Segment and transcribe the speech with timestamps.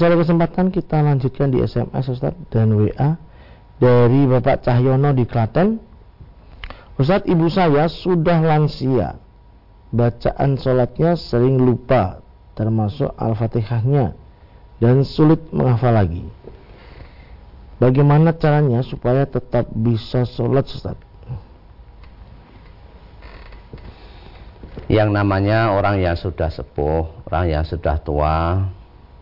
[0.00, 3.20] Masih ada kesempatan kita lanjutkan di SMS Ustaz dan WA
[3.76, 5.76] dari Bapak Cahyono di Klaten.
[6.96, 9.20] Ustaz, ibu saya sudah lansia.
[9.92, 12.24] Bacaan sholatnya sering lupa,
[12.56, 14.16] termasuk Al-Fatihahnya,
[14.80, 16.24] dan sulit menghafal lagi.
[17.76, 20.96] Bagaimana caranya supaya tetap bisa sholat Ustaz?
[24.88, 28.64] Yang namanya orang yang sudah sepuh, orang yang sudah tua,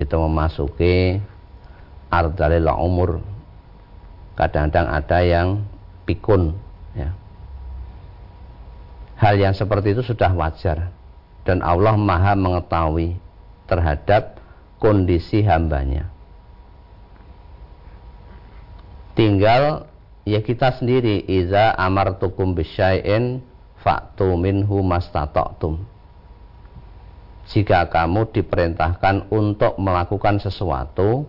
[0.00, 1.20] itu memasuki
[2.12, 3.10] ardalil umur.
[4.36, 5.48] Kadang-kadang ada yang
[6.08, 6.56] pikun
[6.96, 7.12] ya.
[9.20, 10.92] hal yang seperti itu sudah wajar.
[11.42, 13.18] Dan Allah maha mengetahui
[13.66, 14.38] terhadap
[14.78, 16.06] kondisi hambanya.
[19.18, 19.90] Tinggal
[20.22, 21.26] ya kita sendiri.
[21.26, 23.42] Iza amartukum bisyai'in
[23.82, 25.91] fa'tu minhu mastata'tum
[27.52, 31.28] jika kamu diperintahkan untuk melakukan sesuatu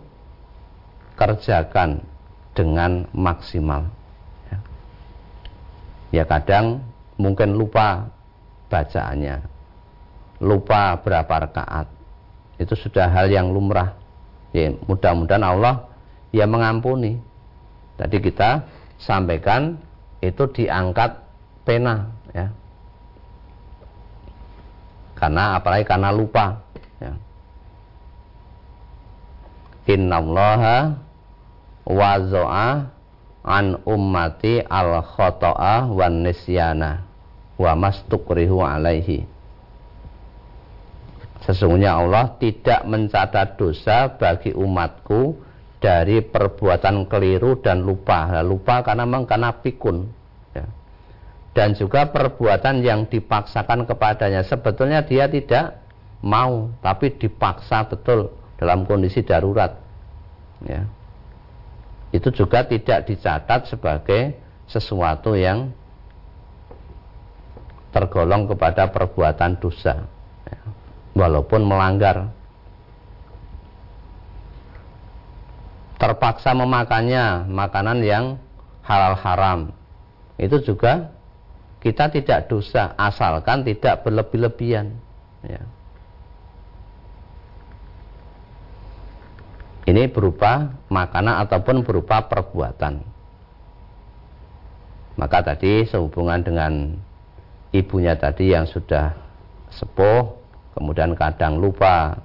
[1.20, 2.00] kerjakan
[2.56, 3.92] dengan maksimal.
[4.48, 4.58] Ya,
[6.16, 6.80] ya kadang
[7.20, 8.08] mungkin lupa
[8.72, 9.44] bacaannya
[10.40, 11.88] lupa berapa rakaat.
[12.60, 13.96] Itu sudah hal yang lumrah.
[14.56, 15.92] Ya mudah-mudahan Allah
[16.32, 17.20] ya mengampuni.
[18.00, 18.64] Tadi kita
[19.00, 19.76] sampaikan
[20.24, 21.20] itu diangkat
[21.68, 22.52] pena ya
[25.24, 26.68] karena apalagi karena lupa
[27.00, 27.16] ya.
[29.88, 31.00] innallaha
[31.88, 32.92] wazo'a
[33.48, 37.08] an ummati al khoto'a wan nisyana
[37.56, 39.32] wa mastukrihu alaihi
[41.44, 45.36] Sesungguhnya Allah tidak mencatat dosa bagi umatku
[45.84, 48.32] dari perbuatan keliru dan lupa.
[48.32, 50.08] Nah, lupa karena memang karena pikun
[51.54, 54.42] dan juga perbuatan yang dipaksakan kepadanya.
[54.42, 55.82] Sebetulnya dia tidak
[56.26, 59.78] mau tapi dipaksa betul dalam kondisi darurat.
[60.66, 60.90] Ya.
[62.10, 65.70] Itu juga tidak dicatat sebagai sesuatu yang
[67.94, 70.10] tergolong kepada perbuatan dosa.
[70.50, 70.62] Ya.
[71.14, 72.34] walaupun melanggar.
[76.02, 78.26] Terpaksa memakannya makanan yang
[78.84, 79.60] halal haram.
[80.36, 81.14] Itu juga
[81.84, 84.96] kita tidak dosa asalkan tidak berlebih-lebihan
[85.44, 85.60] ya.
[89.84, 93.04] ini berupa makanan ataupun berupa perbuatan
[95.20, 96.96] maka tadi sehubungan dengan
[97.76, 99.12] ibunya tadi yang sudah
[99.76, 100.40] sepuh
[100.80, 102.24] kemudian kadang lupa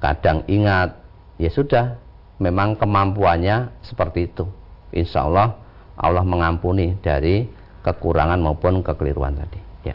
[0.00, 0.96] kadang ingat
[1.36, 2.00] ya sudah
[2.40, 4.48] memang kemampuannya seperti itu
[4.88, 5.60] insya Allah
[6.00, 9.58] Allah mengampuni dari kekurangan maupun kekeliruan tadi.
[9.86, 9.94] Ya.